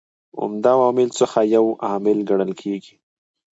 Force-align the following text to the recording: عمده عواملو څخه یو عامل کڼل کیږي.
عمده 0.41 0.69
عواملو 0.77 1.17
څخه 1.19 1.39
یو 1.55 1.65
عامل 1.85 2.17
کڼل 2.27 2.51
کیږي. 2.61 2.95